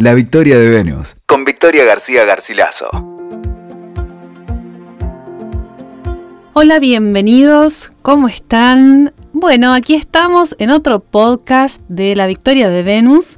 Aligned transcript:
La 0.00 0.14
victoria 0.14 0.56
de 0.56 0.70
Venus, 0.70 1.24
con 1.26 1.44
Victoria 1.44 1.84
García 1.84 2.24
Garcilaso. 2.24 2.86
Hola, 6.52 6.78
bienvenidos, 6.78 7.90
¿cómo 8.00 8.28
están? 8.28 9.12
Bueno, 9.32 9.74
aquí 9.74 9.96
estamos 9.96 10.54
en 10.60 10.70
otro 10.70 11.00
podcast 11.00 11.80
de 11.88 12.14
La 12.14 12.28
victoria 12.28 12.68
de 12.68 12.84
Venus 12.84 13.34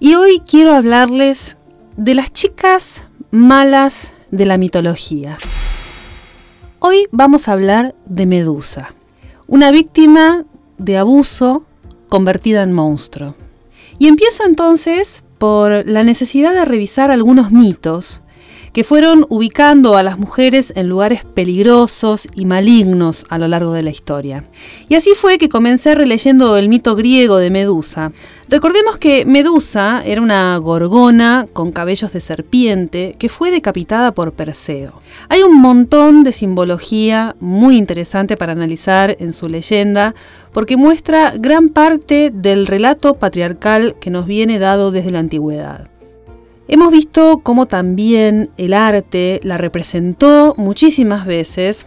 y 0.00 0.16
hoy 0.16 0.42
quiero 0.44 0.74
hablarles 0.74 1.56
de 1.96 2.16
las 2.16 2.32
chicas 2.32 3.06
malas 3.30 4.14
de 4.32 4.46
la 4.46 4.58
mitología. 4.58 5.38
Hoy 6.80 7.06
vamos 7.12 7.46
a 7.46 7.52
hablar 7.52 7.94
de 8.06 8.26
Medusa, 8.26 8.92
una 9.46 9.70
víctima 9.70 10.44
de 10.76 10.98
abuso 10.98 11.64
convertida 12.08 12.62
en 12.62 12.72
monstruo. 12.72 13.36
Y 14.00 14.08
empiezo 14.08 14.44
entonces 14.44 15.23
por 15.38 15.86
la 15.86 16.02
necesidad 16.02 16.52
de 16.52 16.64
revisar 16.64 17.10
algunos 17.10 17.50
mitos 17.50 18.22
que 18.74 18.82
fueron 18.82 19.24
ubicando 19.28 19.96
a 19.96 20.02
las 20.02 20.18
mujeres 20.18 20.72
en 20.74 20.88
lugares 20.88 21.24
peligrosos 21.24 22.26
y 22.34 22.44
malignos 22.44 23.24
a 23.28 23.38
lo 23.38 23.46
largo 23.46 23.72
de 23.72 23.84
la 23.84 23.90
historia. 23.90 24.44
Y 24.88 24.96
así 24.96 25.12
fue 25.14 25.38
que 25.38 25.48
comencé 25.48 25.94
releyendo 25.94 26.56
el 26.56 26.68
mito 26.68 26.96
griego 26.96 27.36
de 27.36 27.50
Medusa. 27.50 28.10
Recordemos 28.48 28.98
que 28.98 29.24
Medusa 29.26 30.02
era 30.04 30.20
una 30.20 30.56
gorgona 30.56 31.46
con 31.52 31.70
cabellos 31.70 32.12
de 32.12 32.20
serpiente 32.20 33.14
que 33.16 33.28
fue 33.28 33.52
decapitada 33.52 34.12
por 34.12 34.32
Perseo. 34.32 35.00
Hay 35.28 35.42
un 35.44 35.60
montón 35.60 36.24
de 36.24 36.32
simbología 36.32 37.36
muy 37.38 37.76
interesante 37.76 38.36
para 38.36 38.52
analizar 38.52 39.16
en 39.20 39.32
su 39.32 39.48
leyenda 39.48 40.16
porque 40.52 40.76
muestra 40.76 41.34
gran 41.38 41.68
parte 41.68 42.32
del 42.34 42.66
relato 42.66 43.14
patriarcal 43.14 43.94
que 44.00 44.10
nos 44.10 44.26
viene 44.26 44.58
dado 44.58 44.90
desde 44.90 45.12
la 45.12 45.20
antigüedad. 45.20 45.93
Hemos 46.66 46.90
visto 46.90 47.40
cómo 47.42 47.66
también 47.66 48.50
el 48.56 48.72
arte 48.72 49.38
la 49.42 49.58
representó 49.58 50.54
muchísimas 50.56 51.26
veces 51.26 51.86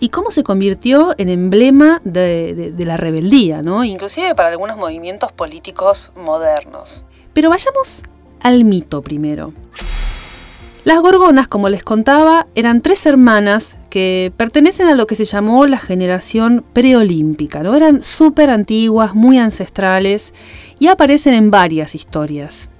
y 0.00 0.10
cómo 0.10 0.30
se 0.30 0.42
convirtió 0.42 1.14
en 1.16 1.30
emblema 1.30 2.02
de, 2.04 2.74
la 2.78 2.98
rebeldía, 2.98 3.62
¿no? 3.62 3.84
inclusive 3.84 4.34
para 4.34 4.50
algunos 4.50 4.76
movimientos 4.76 5.32
políticos 5.32 6.12
modernos. 6.14 7.04
Pero 7.32 7.48
vayamos 7.48 8.02
al 8.40 8.64
mito 8.64 9.00
primero. 9.00 9.54
Las 10.84 11.00
gorgonas, 11.00 11.48
como 11.48 11.68
les 11.68 11.82
contaba, 11.82 12.46
eran 12.54 12.82
tres 12.82 13.04
hermanas 13.06 13.76
que 13.90 14.32
pertenecen 14.36 14.88
a 14.88 14.94
lo 14.94 15.06
que 15.06 15.16
se 15.16 15.24
llamó 15.24 15.66
la 15.66 15.78
generación 15.78 16.64
preolímpica, 16.72 17.62
¿no? 17.62 17.74
Eran 17.74 18.02
súper 18.02 18.50
antiguas, 18.50 19.14
muy 19.14 19.38
ancestrales 19.38 20.32
y 20.78 20.86
aparecen 20.86 21.34
en 21.34 21.50
varias 21.50 21.94
historias. 21.94 22.70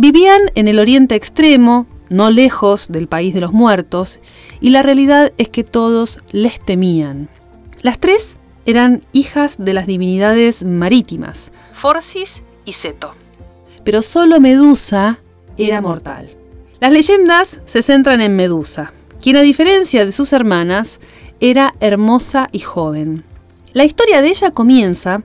Vivían 0.00 0.52
en 0.54 0.68
el 0.68 0.78
Oriente 0.78 1.16
Extremo, 1.16 1.88
no 2.08 2.30
lejos 2.30 2.86
del 2.86 3.08
país 3.08 3.34
de 3.34 3.40
los 3.40 3.52
muertos, 3.52 4.20
y 4.60 4.70
la 4.70 4.80
realidad 4.80 5.32
es 5.38 5.48
que 5.48 5.64
todos 5.64 6.20
les 6.30 6.60
temían. 6.60 7.28
Las 7.82 7.98
tres 7.98 8.38
eran 8.64 9.02
hijas 9.12 9.56
de 9.58 9.74
las 9.74 9.88
divinidades 9.88 10.62
marítimas, 10.62 11.50
Forcis 11.72 12.44
y 12.64 12.74
Seto. 12.74 13.10
Pero 13.82 14.00
solo 14.02 14.38
Medusa 14.38 15.18
era 15.56 15.80
mortal. 15.80 16.30
Las 16.78 16.92
leyendas 16.92 17.58
se 17.66 17.82
centran 17.82 18.20
en 18.20 18.36
Medusa, 18.36 18.92
quien 19.20 19.34
a 19.34 19.42
diferencia 19.42 20.04
de 20.04 20.12
sus 20.12 20.32
hermanas, 20.32 21.00
era 21.40 21.74
hermosa 21.80 22.48
y 22.52 22.60
joven. 22.60 23.24
La 23.72 23.84
historia 23.84 24.22
de 24.22 24.28
ella 24.28 24.52
comienza 24.52 25.24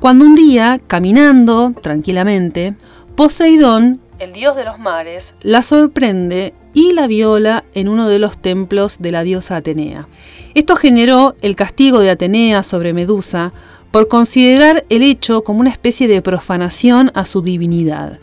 cuando 0.00 0.24
un 0.24 0.34
día, 0.34 0.80
caminando 0.88 1.72
tranquilamente, 1.80 2.74
Poseidón, 3.22 4.00
el 4.18 4.32
dios 4.32 4.56
de 4.56 4.64
los 4.64 4.80
mares, 4.80 5.36
la 5.42 5.62
sorprende 5.62 6.54
y 6.74 6.92
la 6.92 7.06
viola 7.06 7.62
en 7.72 7.88
uno 7.88 8.08
de 8.08 8.18
los 8.18 8.36
templos 8.36 8.96
de 8.98 9.12
la 9.12 9.22
diosa 9.22 9.54
Atenea. 9.54 10.08
Esto 10.54 10.74
generó 10.74 11.36
el 11.40 11.54
castigo 11.54 12.00
de 12.00 12.10
Atenea 12.10 12.64
sobre 12.64 12.92
Medusa 12.92 13.52
por 13.92 14.08
considerar 14.08 14.84
el 14.88 15.04
hecho 15.04 15.44
como 15.44 15.60
una 15.60 15.70
especie 15.70 16.08
de 16.08 16.20
profanación 16.20 17.12
a 17.14 17.24
su 17.24 17.42
divinidad. 17.42 18.18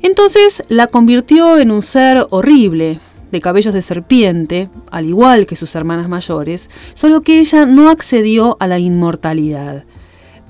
Entonces 0.00 0.62
la 0.68 0.86
convirtió 0.86 1.58
en 1.58 1.70
un 1.70 1.82
ser 1.82 2.26
horrible, 2.30 3.00
de 3.30 3.40
cabellos 3.42 3.74
de 3.74 3.82
serpiente, 3.82 4.70
al 4.90 5.10
igual 5.10 5.44
que 5.44 5.56
sus 5.56 5.74
hermanas 5.74 6.08
mayores, 6.08 6.70
solo 6.94 7.20
que 7.20 7.38
ella 7.38 7.66
no 7.66 7.90
accedió 7.90 8.56
a 8.60 8.66
la 8.66 8.78
inmortalidad 8.78 9.84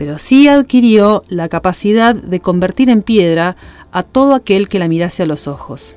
pero 0.00 0.16
sí 0.16 0.48
adquirió 0.48 1.24
la 1.28 1.50
capacidad 1.50 2.14
de 2.14 2.40
convertir 2.40 2.88
en 2.88 3.02
piedra 3.02 3.56
a 3.92 4.02
todo 4.02 4.34
aquel 4.34 4.66
que 4.66 4.78
la 4.78 4.88
mirase 4.88 5.24
a 5.24 5.26
los 5.26 5.46
ojos. 5.46 5.94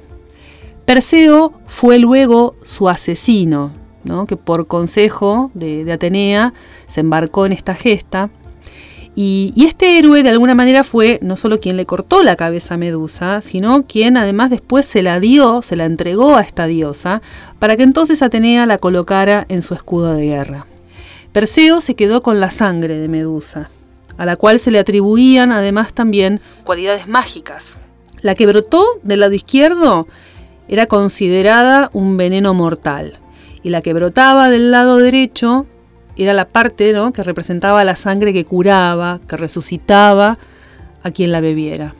Perseo 0.84 1.54
fue 1.68 2.00
luego 2.00 2.58
su 2.64 2.90
asesino, 2.90 3.72
que 4.28 4.36
por 4.36 4.68
consejo 4.68 5.52
de, 5.54 5.90
Atenea 5.90 6.54
se 6.90 7.00
embarcó 7.00 7.46
en 7.46 7.54
esta 7.54 7.76
gesta. 7.76 8.30
Y, 9.16 9.54
y, 9.56 9.68
este 9.68 9.98
héroe 9.98 10.22
de 10.22 10.32
alguna 10.32 10.54
manera 10.54 10.84
fue 10.84 11.18
no 11.22 11.38
solo 11.38 11.62
quien 11.62 11.78
le 11.78 11.86
cortó 11.86 12.24
la 12.24 12.36
cabeza 12.36 12.74
a 12.74 12.78
Medusa, 12.78 13.42
sino 13.42 13.86
quien 13.86 14.18
además 14.18 14.50
después 14.50 14.86
se 14.86 15.02
la 15.02 15.22
dio, 15.22 15.62
se 15.62 15.78
la 15.78 15.86
entregó 15.86 16.36
a 16.36 16.42
esta 16.42 16.66
diosa, 16.66 17.22
para 17.58 17.78
que 17.78 17.84
entonces 17.84 18.22
Atenea 18.22 18.66
la 18.66 18.80
colocara 18.80 19.46
en 19.48 19.62
su 19.62 19.74
escudo 19.74 20.14
de 20.14 20.26
guerra. 20.26 20.66
Perseo 21.32 21.80
se 21.80 21.96
quedó 21.96 22.22
con 22.22 22.42
la 22.42 22.52
sangre 22.52 22.98
de 22.98 23.08
Medusa 23.08 23.70
a 24.18 24.26
la 24.26 24.36
cual 24.36 24.60
se 24.60 24.72
le 24.72 24.80
atribuían 24.80 25.52
además 25.52 25.94
también 25.94 26.42
cualidades 26.64 27.08
mágicas. 27.08 27.78
La 28.22 28.36
que 28.36 28.48
brotó 28.48 28.86
del 29.04 29.20
lado 29.20 29.34
izquierdo 29.34 30.08
era 30.68 30.86
considerada 30.86 31.90
un 31.94 32.18
veneno 32.18 32.54
mortal 32.54 33.20
y 33.64 33.70
la 33.70 33.82
que 33.82 33.94
brotaba 33.94 34.50
del 34.50 34.72
lado 34.72 34.98
derecho 34.98 35.66
era 36.16 36.34
la 36.34 36.48
parte 36.48 36.94
que 37.14 37.24
representaba 37.24 37.84
la 37.84 37.96
sangre 37.96 38.34
que 38.34 38.46
curaba, 38.46 39.20
que 39.28 39.38
resucitaba 39.38 40.38
a 41.02 41.12
quien 41.12 41.32
la 41.32 41.42
bebiera. 41.42 41.96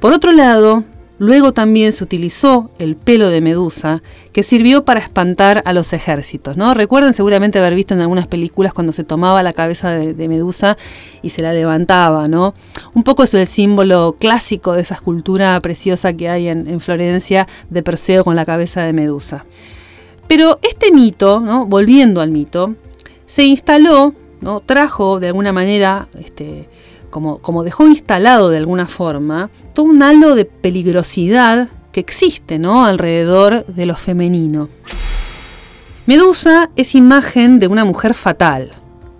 Por 0.00 0.12
otro 0.12 0.32
lado, 0.32 0.84
Luego 1.18 1.52
también 1.52 1.92
se 1.92 2.04
utilizó 2.04 2.70
el 2.78 2.94
pelo 2.94 3.30
de 3.30 3.40
Medusa, 3.40 4.02
que 4.32 4.42
sirvió 4.42 4.84
para 4.84 5.00
espantar 5.00 5.62
a 5.64 5.72
los 5.72 5.94
ejércitos. 5.94 6.58
¿no? 6.58 6.74
Recuerden 6.74 7.14
seguramente 7.14 7.58
haber 7.58 7.74
visto 7.74 7.94
en 7.94 8.00
algunas 8.00 8.26
películas 8.26 8.74
cuando 8.74 8.92
se 8.92 9.02
tomaba 9.02 9.42
la 9.42 9.54
cabeza 9.54 9.92
de, 9.92 10.28
Medusa 10.28 10.76
y 11.22 11.30
se 11.30 11.40
la 11.40 11.54
levantaba. 11.54 12.28
¿no? 12.28 12.52
Un 12.92 13.02
poco 13.02 13.22
es 13.22 13.32
el 13.32 13.46
símbolo 13.46 14.16
clásico 14.18 14.74
de 14.74 14.82
esa 14.82 14.94
escultura 14.94 15.58
preciosa 15.60 16.12
que 16.12 16.28
hay 16.28 16.48
en, 16.48 16.80
Florencia 16.80 17.48
de 17.70 17.82
Perseo 17.82 18.22
con 18.22 18.36
la 18.36 18.44
cabeza 18.44 18.82
de 18.82 18.92
Medusa. 18.92 19.46
Pero 20.28 20.58
este 20.62 20.92
mito, 20.92 21.40
¿no? 21.40 21.64
volviendo 21.64 22.20
al 22.20 22.30
mito, 22.30 22.74
se 23.24 23.44
instaló, 23.44 24.14
¿no? 24.42 24.60
trajo 24.60 25.18
de 25.18 25.28
alguna 25.28 25.52
manera 25.52 26.08
este, 26.20 26.68
como, 27.20 27.64
dejó 27.64 27.86
instalado 27.86 28.50
de 28.50 28.58
alguna 28.58 28.86
forma, 28.86 29.48
todo 29.72 29.86
un 29.86 30.02
halo 30.02 30.34
de 30.34 30.44
peligrosidad 30.44 31.68
que 31.92 32.00
existe 32.00 32.58
¿no? 32.58 32.84
alrededor 32.84 33.64
de 33.66 33.86
lo 33.86 33.96
femenino. 33.96 34.68
Medusa 36.04 36.70
es 36.76 36.94
imagen 36.94 37.58
de 37.58 37.68
una 37.68 37.84
mujer 37.84 38.12
fatal, 38.12 38.72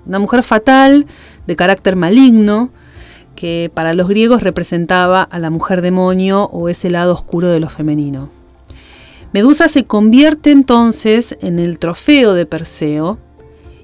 una 0.04 0.18
mujer 0.18 0.42
fatal 0.42 1.06
de 1.46 1.56
carácter 1.56 1.96
maligno, 1.96 2.70
que 3.34 3.70
para 3.72 3.94
los 3.94 4.08
griegos 4.08 4.42
representaba 4.42 5.22
a 5.22 5.38
la 5.38 5.50
mujer 5.50 5.80
demonio 5.80 6.44
o 6.44 6.68
ese 6.68 6.90
lado 6.90 7.14
oscuro 7.14 7.48
de 7.48 7.60
lo 7.60 7.68
femenino. 7.68 8.28
Medusa 9.32 9.68
se 9.68 9.84
convierte 9.84 10.50
entonces 10.50 11.36
en 11.40 11.58
el 11.58 11.78
trofeo 11.78 12.34
de 12.34 12.46
Perseo, 12.46 13.18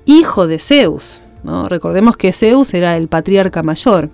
hijo 0.05 0.47
de 0.47 0.59
Zeus, 0.59 1.23
Recordemos 1.45 2.17
que 2.17 2.33
Zeus 2.33 2.75
era 2.75 2.97
el 2.97 3.09
patriarca 3.09 3.63
mayor. 3.63 4.11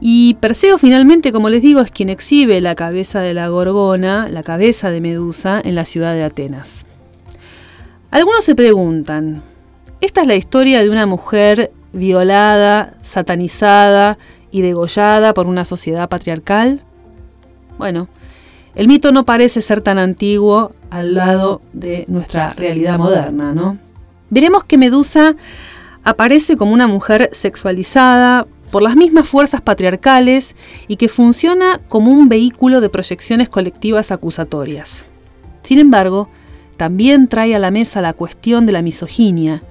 Y 0.00 0.34
Perseo 0.40 0.76
finalmente, 0.76 1.32
como 1.32 1.48
les 1.48 1.62
digo, 1.62 1.80
es 1.80 1.90
quien 1.90 2.10
exhibe 2.10 2.60
la 2.60 2.74
cabeza 2.74 3.20
de 3.20 3.32
la 3.32 3.48
gorgona, 3.48 4.28
la 4.28 4.42
cabeza 4.42 4.90
de 4.90 5.00
Medusa, 5.00 5.60
en 5.64 5.74
la 5.74 5.84
ciudad 5.84 6.14
de 6.14 6.24
Atenas. 6.24 6.86
Algunos 8.10 8.44
se 8.44 8.54
preguntan, 8.54 9.42
¿esta 10.00 10.20
es 10.20 10.26
la 10.26 10.34
historia 10.34 10.82
de 10.82 10.90
una 10.90 11.06
mujer 11.06 11.72
violada, 11.92 12.94
satanizada 13.00 14.18
y 14.50 14.60
degollada 14.60 15.32
por 15.32 15.46
una 15.46 15.64
sociedad 15.64 16.08
patriarcal? 16.08 16.80
Bueno, 17.78 18.08
el 18.74 18.88
mito 18.88 19.12
no 19.12 19.24
parece 19.24 19.62
ser 19.62 19.80
tan 19.80 19.98
antiguo 19.98 20.72
al 20.90 21.14
lado 21.14 21.62
de 21.72 22.04
nuestra 22.08 22.52
realidad 22.52 22.98
moderna, 22.98 23.54
¿no? 23.54 23.78
Veremos 24.28 24.64
que 24.64 24.76
Medusa 24.76 25.34
aparece 26.06 26.56
como 26.56 26.72
una 26.72 26.86
mujer 26.86 27.30
sexualizada 27.32 28.46
por 28.70 28.80
las 28.80 28.94
mismas 28.94 29.28
fuerzas 29.28 29.60
patriarcales 29.60 30.54
y 30.86 30.96
que 30.96 31.08
funciona 31.08 31.80
como 31.88 32.12
un 32.12 32.28
vehículo 32.28 32.80
de 32.80 32.88
proyecciones 32.88 33.48
colectivas 33.48 34.12
acusatorias. 34.12 35.06
Sin 35.62 35.80
embargo, 35.80 36.28
también 36.76 37.26
trae 37.26 37.56
a 37.56 37.58
la 37.58 37.72
mesa 37.72 38.00
la 38.00 38.12
cuestión 38.12 38.66
de 38.66 38.72
la 38.72 38.82
misoginia. 38.82 39.64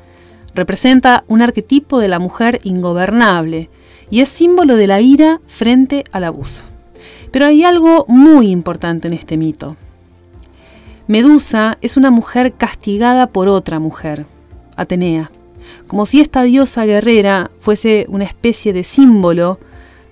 Representa 0.53 1.23
un 1.29 1.41
arquetipo 1.41 1.99
de 1.99 2.09
la 2.09 2.19
mujer 2.19 2.59
ingobernable 2.65 3.69
y 4.11 4.19
es 4.19 4.27
símbolo 4.27 4.75
de 4.75 4.88
la 4.88 4.99
ira 4.99 5.39
frente 5.47 6.03
al 6.11 6.25
abuso. 6.25 6.63
Pero 7.31 7.45
hay 7.45 7.63
algo 7.63 8.03
muy 8.09 8.51
importante 8.51 9.07
en 9.07 9.13
este 9.13 9.38
mito. 9.38 9.77
Medusa 11.07 11.77
es 11.81 11.95
una 11.95 12.11
mujer 12.11 12.55
castigada 12.55 13.27
por 13.27 13.47
otra 13.47 13.79
mujer, 13.79 14.25
Atenea, 14.75 15.31
como 15.87 16.05
si 16.05 16.21
esta 16.21 16.43
diosa 16.43 16.85
guerrera 16.85 17.51
fuese 17.57 18.05
una 18.09 18.25
especie 18.25 18.73
de 18.73 18.83
símbolo 18.83 19.59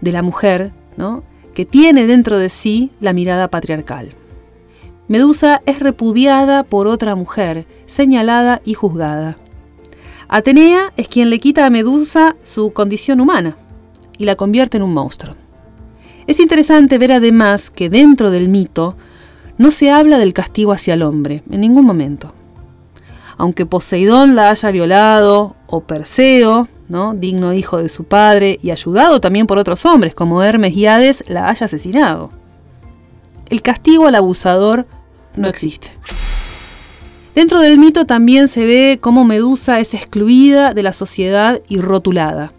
de 0.01 0.11
la 0.11 0.21
mujer, 0.21 0.71
¿no? 0.97 1.23
que 1.53 1.65
tiene 1.65 2.07
dentro 2.07 2.39
de 2.39 2.49
sí 2.49 2.91
la 2.99 3.13
mirada 3.13 3.47
patriarcal. 3.49 4.09
Medusa 5.07 5.61
es 5.65 5.79
repudiada 5.79 6.63
por 6.63 6.87
otra 6.87 7.15
mujer, 7.15 7.67
señalada 7.85 8.61
y 8.65 8.73
juzgada. 8.73 9.37
Atenea 10.27 10.93
es 10.97 11.07
quien 11.07 11.29
le 11.29 11.39
quita 11.39 11.65
a 11.65 11.69
Medusa 11.69 12.35
su 12.41 12.73
condición 12.73 13.21
humana 13.21 13.57
y 14.17 14.25
la 14.25 14.35
convierte 14.35 14.77
en 14.77 14.83
un 14.83 14.93
monstruo. 14.93 15.35
Es 16.25 16.39
interesante 16.39 16.97
ver 16.97 17.11
además 17.11 17.69
que 17.69 17.89
dentro 17.89 18.31
del 18.31 18.49
mito 18.49 18.95
no 19.57 19.71
se 19.71 19.91
habla 19.91 20.17
del 20.17 20.33
castigo 20.33 20.71
hacia 20.71 20.93
el 20.93 21.03
hombre 21.03 21.43
en 21.51 21.61
ningún 21.61 21.85
momento. 21.85 22.33
Aunque 23.37 23.65
Poseidón 23.65 24.35
la 24.35 24.49
haya 24.49 24.71
violado, 24.71 25.55
o 25.67 25.81
Perseo, 25.81 26.67
¿no? 26.87 27.13
digno 27.13 27.53
hijo 27.53 27.77
de 27.77 27.89
su 27.89 28.03
padre 28.03 28.59
y 28.61 28.71
ayudado 28.71 29.19
también 29.19 29.47
por 29.47 29.57
otros 29.57 29.85
hombres 29.85 30.13
como 30.13 30.43
Hermes 30.43 30.75
y 30.75 30.85
Hades, 30.85 31.23
la 31.27 31.49
haya 31.49 31.65
asesinado. 31.65 32.31
El 33.49 33.61
castigo 33.61 34.07
al 34.07 34.15
abusador 34.15 34.85
no 35.35 35.47
existe. 35.47 35.91
Dentro 37.35 37.59
del 37.59 37.79
mito 37.79 38.05
también 38.05 38.47
se 38.47 38.65
ve 38.65 38.99
cómo 39.01 39.25
Medusa 39.25 39.79
es 39.79 39.95
excluida 39.95 40.73
de 40.73 40.83
la 40.83 40.93
sociedad 40.93 41.61
y 41.67 41.79
rotulada. 41.79 42.53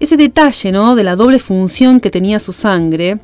Ese 0.00 0.16
detalle 0.16 0.72
¿no? 0.72 0.94
de 0.94 1.04
la 1.04 1.16
doble 1.16 1.38
función 1.38 2.00
que 2.00 2.10
tenía 2.10 2.40
su 2.40 2.52
sangre, 2.52 3.20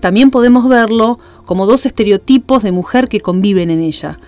también 0.00 0.30
podemos 0.30 0.68
verlo 0.68 1.18
como 1.44 1.66
dos 1.66 1.86
estereotipos 1.86 2.62
de 2.62 2.72
mujer 2.72 3.08
que 3.08 3.20
conviven 3.20 3.70
en 3.70 3.80
ella. 3.80 4.18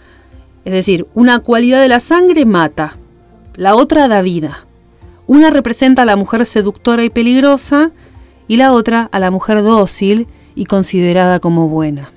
Es 0.65 0.73
decir, 0.73 1.07
una 1.15 1.41
cualidad 1.41 1.81
de 1.81 1.89
la 1.89 2.01
sangre 2.01 2.47
mata, 2.47 2.97
la 3.55 3.77
otra 3.77 4.09
da 4.09 4.23
vida. 4.23 4.67
Una 5.27 5.51
representa 5.51 6.03
a 6.03 6.07
la 6.07 6.17
mujer 6.17 6.47
seductora 6.47 7.05
y 7.05 7.11
peligrosa 7.11 7.93
y 8.49 8.57
la 8.57 8.73
otra 8.73 9.09
a 9.13 9.19
la 9.19 9.31
mujer 9.31 9.63
dócil 9.63 10.27
y 10.55 10.67
considerada 10.67 11.41
como 11.41 11.69
buena. 11.69 12.11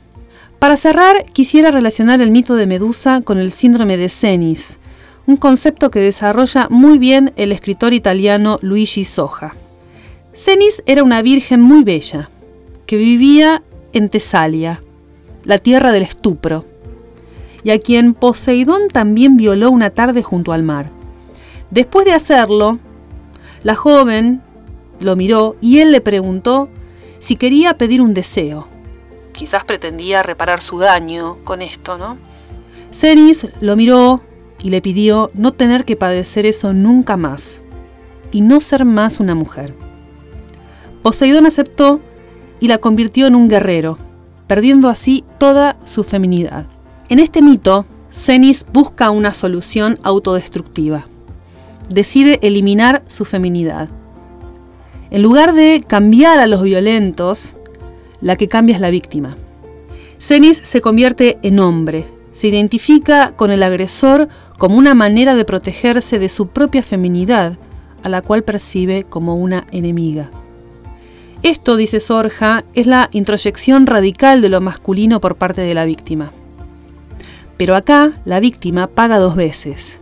Para 0.59 0.77
cerrar, 0.77 1.25
quisiera 1.33 1.71
relacionar 1.71 2.21
el 2.21 2.31
mito 2.31 2.55
de 2.55 2.65
Medusa 2.65 3.21
con 3.21 3.37
el 3.37 3.51
síndrome 3.51 3.97
de 3.97 4.09
Cenis, 4.09 4.79
un 5.27 5.37
concepto 5.37 5.91
que 5.91 5.99
desarrolla 5.99 6.67
muy 6.69 6.97
bien 6.97 7.33
el 7.35 7.51
escritor 7.51 7.93
italiano 7.93 8.59
Luigi 8.61 9.03
Soja. 9.03 9.55
Cenis 10.33 10.81
era 10.85 11.03
una 11.03 11.21
virgen 11.21 11.61
muy 11.61 11.83
bella, 11.83 12.29
que 12.85 12.95
vivía 12.95 13.61
en 13.93 14.09
Tesalia, 14.09 14.81
la 15.43 15.59
tierra 15.59 15.91
del 15.91 16.03
estupro, 16.03 16.65
y 17.67 17.71
a 17.71 17.79
quien 17.79 18.13
Poseidón 18.13 18.87
también 18.87 19.35
violó 19.35 19.71
una 19.71 19.89
tarde 19.89 20.23
junto 20.23 20.53
al 20.53 20.63
mar. 20.63 20.89
Después 21.69 22.05
de 22.05 22.13
hacerlo, 22.13 22.79
la 23.61 23.75
joven 23.75 24.41
lo 25.01 25.17
miró 25.17 25.57
y 25.59 25.79
él 25.79 25.91
le 25.91 25.99
preguntó 25.99 26.69
si 27.19 27.35
quería 27.35 27.77
pedir 27.77 28.01
un 28.01 28.13
deseo. 28.13 28.69
Quizás 29.33 29.65
pretendía 29.65 30.23
reparar 30.23 30.61
su 30.61 30.79
daño 30.79 31.39
con 31.43 31.61
esto, 31.61 31.97
¿no? 31.97 32.17
Cenis 32.93 33.47
lo 33.59 33.75
miró 33.75 34.21
y 34.63 34.69
le 34.69 34.81
pidió 34.81 35.29
no 35.33 35.51
tener 35.51 35.83
que 35.83 35.97
padecer 35.97 36.45
eso 36.45 36.71
nunca 36.71 37.17
más 37.17 37.59
y 38.31 38.39
no 38.39 38.61
ser 38.61 38.85
más 38.85 39.19
una 39.19 39.35
mujer. 39.35 39.75
Poseidón 41.03 41.45
aceptó 41.45 41.99
y 42.61 42.69
la 42.69 42.77
convirtió 42.77 43.27
en 43.27 43.35
un 43.35 43.49
guerrero, 43.49 43.97
perdiendo 44.47 44.87
así 44.87 45.25
toda 45.37 45.75
su 45.83 46.05
feminidad. 46.05 46.65
En 47.09 47.19
este 47.19 47.41
mito, 47.41 47.85
Cenis 48.11 48.65
busca 48.73 49.11
una 49.11 49.33
solución 49.33 49.97
autodestructiva. 50.03 51.05
Decide 51.89 52.39
eliminar 52.41 53.03
su 53.07 53.23
feminidad. 53.23 53.87
En 55.09 55.21
lugar 55.21 55.53
de 55.53 55.81
cambiar 55.87 56.39
a 56.39 56.47
los 56.47 56.63
violentos, 56.63 57.55
la 58.19 58.35
que 58.35 58.49
cambia 58.49 58.75
es 58.75 58.81
la 58.81 58.89
víctima. 58.89 59.37
Cenis 60.19 60.59
se 60.63 60.81
convierte 60.81 61.37
en 61.43 61.59
hombre, 61.59 62.05
se 62.33 62.49
identifica 62.49 63.31
con 63.37 63.51
el 63.51 63.63
agresor 63.63 64.27
como 64.57 64.75
una 64.75 64.93
manera 64.93 65.33
de 65.33 65.45
protegerse 65.45 66.19
de 66.19 66.27
su 66.27 66.47
propia 66.47 66.83
feminidad, 66.83 67.57
a 68.03 68.09
la 68.09 68.21
cual 68.21 68.43
percibe 68.43 69.05
como 69.05 69.35
una 69.35 69.65
enemiga. 69.71 70.29
Esto, 71.41 71.77
dice 71.77 72.01
Sorja, 72.01 72.65
es 72.73 72.85
la 72.85 73.09
introyección 73.13 73.87
radical 73.87 74.41
de 74.41 74.49
lo 74.49 74.59
masculino 74.59 75.21
por 75.21 75.37
parte 75.37 75.61
de 75.61 75.73
la 75.73 75.85
víctima. 75.85 76.31
Pero 77.57 77.75
acá 77.75 78.13
la 78.25 78.39
víctima 78.39 78.87
paga 78.87 79.17
dos 79.17 79.35
veces. 79.35 80.01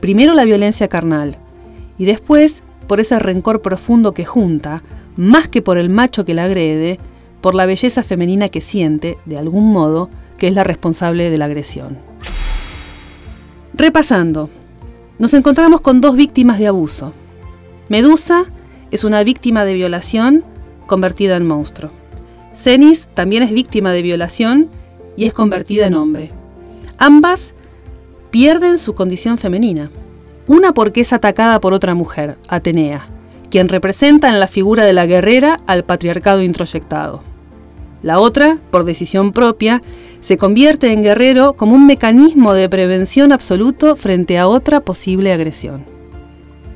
Primero 0.00 0.34
la 0.34 0.44
violencia 0.44 0.88
carnal 0.88 1.36
y 1.98 2.04
después 2.04 2.62
por 2.86 3.00
ese 3.00 3.18
rencor 3.18 3.62
profundo 3.62 4.12
que 4.12 4.24
junta, 4.24 4.82
más 5.16 5.48
que 5.48 5.62
por 5.62 5.78
el 5.78 5.88
macho 5.88 6.24
que 6.24 6.34
la 6.34 6.44
agrede, 6.44 6.98
por 7.40 7.54
la 7.54 7.66
belleza 7.66 8.02
femenina 8.02 8.48
que 8.48 8.60
siente, 8.60 9.18
de 9.24 9.38
algún 9.38 9.72
modo, 9.72 10.10
que 10.38 10.48
es 10.48 10.54
la 10.54 10.64
responsable 10.64 11.30
de 11.30 11.38
la 11.38 11.46
agresión. 11.46 11.98
Repasando, 13.74 14.50
nos 15.18 15.34
encontramos 15.34 15.80
con 15.80 16.00
dos 16.00 16.16
víctimas 16.16 16.58
de 16.58 16.66
abuso. 16.66 17.14
Medusa 17.88 18.44
es 18.90 19.04
una 19.04 19.24
víctima 19.24 19.64
de 19.64 19.74
violación 19.74 20.44
convertida 20.86 21.36
en 21.36 21.46
monstruo. 21.46 21.90
Cenis 22.54 23.08
también 23.14 23.42
es 23.42 23.52
víctima 23.52 23.92
de 23.92 24.02
violación 24.02 24.68
y 25.16 25.24
es 25.24 25.32
convertida 25.32 25.86
en 25.86 25.94
hombre. 25.94 26.41
Ambas 27.04 27.54
pierden 28.30 28.78
su 28.78 28.94
condición 28.94 29.36
femenina. 29.36 29.90
Una 30.46 30.72
porque 30.72 31.00
es 31.00 31.12
atacada 31.12 31.60
por 31.60 31.72
otra 31.72 31.96
mujer, 31.96 32.38
Atenea, 32.46 33.08
quien 33.50 33.68
representa 33.68 34.28
en 34.28 34.38
la 34.38 34.46
figura 34.46 34.84
de 34.84 34.92
la 34.92 35.04
guerrera 35.04 35.58
al 35.66 35.82
patriarcado 35.82 36.42
introyectado. 36.42 37.24
La 38.04 38.20
otra, 38.20 38.60
por 38.70 38.84
decisión 38.84 39.32
propia, 39.32 39.82
se 40.20 40.36
convierte 40.36 40.92
en 40.92 41.02
guerrero 41.02 41.54
como 41.54 41.74
un 41.74 41.88
mecanismo 41.88 42.54
de 42.54 42.68
prevención 42.68 43.32
absoluto 43.32 43.96
frente 43.96 44.38
a 44.38 44.46
otra 44.46 44.78
posible 44.78 45.32
agresión. 45.32 45.84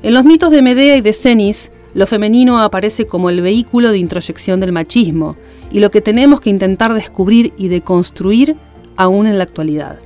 En 0.03 0.13
los 0.13 0.25
mitos 0.25 0.51
de 0.51 0.61
Medea 0.61 0.97
y 0.97 1.03
de 1.03 1.13
Cenis, 1.13 1.71
lo 1.95 2.05
femenino 2.05 2.61
aparece 2.61 3.07
como 3.07 3.31
el 3.31 3.43
vehículo 3.43 3.93
de 3.93 3.99
introyección 3.99 4.59
del 4.59 4.73
machismo 4.73 5.37
y 5.71 5.79
lo 5.79 5.93
que 5.93 6.01
tenemos 6.01 6.41
que 6.41 6.51
intentar 6.51 6.95
descubrir 6.95 7.53
y 7.57 7.69
deconstruir 7.69 8.57
aún 8.97 9.29
en 9.29 9.39
la 9.39 9.45
actualidad 9.45 10.01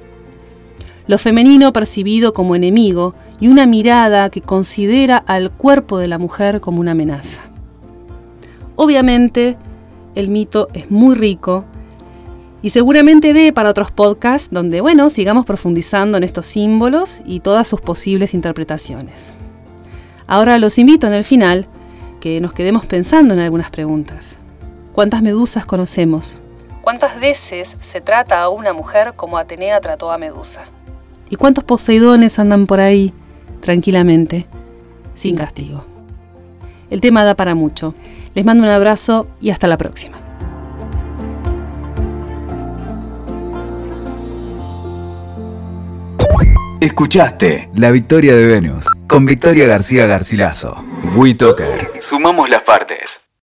lo 1.11 1.19
femenino 1.19 1.73
percibido 1.73 2.33
como 2.33 2.55
enemigo 2.55 3.17
y 3.41 3.49
una 3.49 3.67
mirada 3.67 4.31
que 4.31 4.41
considera 4.41 5.17
al 5.17 5.51
cuerpo 5.51 5.99
de 5.99 6.07
la 6.07 6.21
mujer 6.21 6.61
como 6.61 6.79
una 6.79 6.93
amenaza. 6.93 7.43
Obviamente, 8.77 9.57
el 10.15 10.29
mito 10.29 10.69
es 10.73 10.89
muy 10.93 11.17
rico 11.17 11.65
y 12.63 12.71
seguramente 12.71 13.33
dé 13.33 13.53
para 13.53 13.71
otros 13.71 13.91
podcasts 13.91 14.51
donde, 14.53 14.81
bueno, 14.81 15.11
sigamos 15.11 15.47
profundizando 15.47 16.17
en 16.17 16.23
estos 16.23 16.47
símbolos 16.47 17.23
y 17.25 17.41
todas 17.41 17.67
sus 17.67 17.81
posibles 17.81 18.33
interpretaciones. 18.33 19.35
Ahora 20.29 20.59
los 20.59 20.79
invito 20.79 21.09
en 21.09 21.15
el 21.15 21.25
final 21.25 21.67
que 22.21 22.41
nos 22.41 22.53
quedemos 22.53 22.87
pensando 22.87 23.35
en 23.35 23.41
algunas 23.41 23.73
preguntas. 23.73 24.37
¿Cuántas 24.93 25.23
medusas 25.23 25.67
conocemos? 25.67 26.41
¿Cuántas 26.83 27.19
veces 27.19 27.77
se 27.81 28.01
trata 28.01 28.41
a 28.41 28.49
una 28.49 28.73
mujer 28.73 29.15
como 29.17 29.39
Atenea 29.39 29.81
trató 29.81 30.13
a 30.13 30.17
Medusa? 30.17 30.69
¿Y 31.31 31.37
cuántos 31.37 31.65
Poseidones 31.65 32.39
andan 32.39 32.67
por 32.67 32.81
ahí 32.81 33.13
tranquilamente, 33.61 34.47
sin 35.15 35.37
castigo? 35.37 35.87
El 36.91 37.01
tema 37.01 37.25
da 37.25 37.35
para 37.35 37.55
mucho. 37.55 37.95
Les 38.35 38.45
mando 38.45 38.65
un 38.65 38.71
abrazo 38.71 39.29
y 39.41 39.51
hasta 39.51 39.69
la 39.69 39.79
próxima. 39.79 40.19
Escuchaste 46.81 47.69
La 47.75 47.91
Victoria 47.91 48.35
de 48.35 48.47
Venus 48.47 48.87
con 49.07 49.25
Victoria 49.25 49.67
García 49.67 50.07
Garcilaso. 50.07 50.85
WeToker. 51.15 51.93
Sumamos 52.01 52.49
las 52.49 52.63
partes. 52.63 53.30